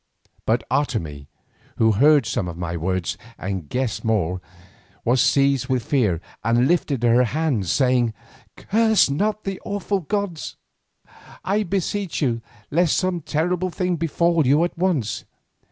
But 0.47 0.63
Otomie, 0.71 1.27
who 1.77 1.91
heard 1.91 2.25
some 2.25 2.47
of 2.47 2.57
my 2.57 2.75
words 2.75 3.19
and 3.37 3.69
guessed 3.69 4.03
more, 4.03 4.41
was 5.05 5.21
seized 5.21 5.67
with 5.67 5.83
fear 5.85 6.19
and 6.43 6.67
lifted 6.67 7.03
her 7.03 7.23
hands, 7.23 7.71
saying: 7.71 8.15
"Curse 8.57 9.11
not 9.11 9.43
the 9.43 9.61
awful 9.63 9.99
gods, 9.99 10.55
I 11.45 11.61
beseech 11.61 12.19
you, 12.19 12.41
lest 12.71 12.97
some 12.97 13.21
terrible 13.21 13.69
thing 13.69 13.95
befall 13.95 14.47
you 14.47 14.63
at 14.63 14.75
once. 14.75 15.23